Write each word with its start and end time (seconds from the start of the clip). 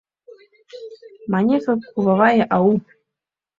—Манефа 1.31 1.73
кувавай, 1.89 2.37
ау! 2.55 2.71